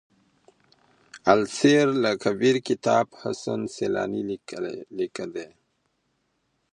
السير 1.33 1.87
لکبير 2.03 2.55
کتاب 2.67 3.07
حسن 3.21 3.59
سيلاني 3.75 4.21
ليکی 4.99 5.25
دی. 5.33 5.47